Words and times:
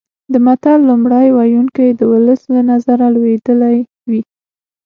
د 0.33 0.33
متل 0.45 0.79
لومړی 0.89 1.27
ویونکی 1.31 1.87
د 1.93 2.01
ولس 2.11 2.41
له 2.53 2.61
نظره 2.71 3.05
لوېدلی 3.15 3.77
وي 4.09 4.21